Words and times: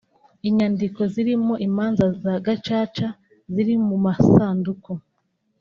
Inyandiko 0.47 0.99
zirimo 1.13 1.53
imanza 1.67 2.05
za 2.21 2.33
Gacaca 2.45 3.07
ziri 3.53 3.75
mu 3.87 3.95
masanduku 4.05 4.91